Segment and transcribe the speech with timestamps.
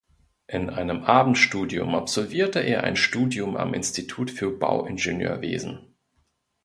[0.47, 5.93] In einem Abendstudium absolvierte er ein Studium am Institut für Bauingenieurwesen.